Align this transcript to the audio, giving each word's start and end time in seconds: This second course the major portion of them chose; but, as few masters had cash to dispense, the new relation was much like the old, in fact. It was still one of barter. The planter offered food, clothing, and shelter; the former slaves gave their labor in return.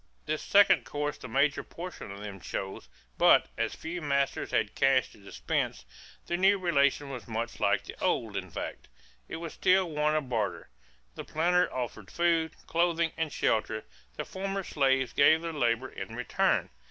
This 0.25 0.41
second 0.41 0.83
course 0.83 1.19
the 1.19 1.27
major 1.27 1.61
portion 1.61 2.09
of 2.09 2.21
them 2.21 2.39
chose; 2.41 2.89
but, 3.19 3.49
as 3.55 3.75
few 3.75 4.01
masters 4.01 4.49
had 4.49 4.73
cash 4.73 5.11
to 5.11 5.19
dispense, 5.19 5.85
the 6.25 6.37
new 6.37 6.57
relation 6.57 7.11
was 7.11 7.27
much 7.27 7.59
like 7.59 7.83
the 7.83 7.95
old, 8.03 8.35
in 8.35 8.49
fact. 8.49 8.87
It 9.29 9.35
was 9.35 9.53
still 9.53 9.87
one 9.91 10.15
of 10.15 10.27
barter. 10.27 10.69
The 11.13 11.23
planter 11.23 11.71
offered 11.71 12.09
food, 12.09 12.53
clothing, 12.65 13.11
and 13.15 13.31
shelter; 13.31 13.83
the 14.15 14.25
former 14.25 14.63
slaves 14.63 15.13
gave 15.13 15.43
their 15.43 15.53
labor 15.53 15.89
in 15.89 16.15
return. 16.15 16.71